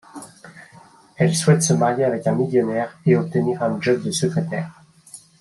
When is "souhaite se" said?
1.35-1.73